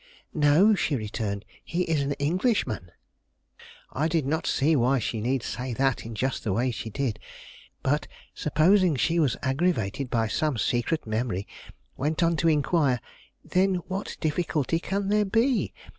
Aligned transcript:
"No," 0.33 0.73
she 0.73 0.95
returned; 0.95 1.45
"he 1.63 1.83
is 1.83 2.01
an 2.01 2.13
Englishman." 2.13 2.89
I 3.93 4.07
did 4.07 4.25
not 4.25 4.47
see 4.47 4.75
why 4.75 4.97
she 4.97 5.21
need 5.21 5.43
say 5.43 5.73
that 5.75 6.07
in 6.07 6.15
just 6.15 6.43
the 6.43 6.51
way 6.51 6.71
she 6.71 6.89
did, 6.89 7.19
but, 7.83 8.07
supposing 8.33 8.95
she 8.95 9.19
was 9.19 9.37
aggravated 9.43 10.09
by 10.09 10.27
some 10.27 10.57
secret 10.57 11.05
memory, 11.05 11.47
went 11.97 12.23
on 12.23 12.35
to 12.37 12.47
inquire: 12.47 12.99
"Then 13.45 13.75
what 13.87 14.17
difficulty 14.19 14.79
can 14.79 15.09
there 15.09 15.23
be? 15.23 15.71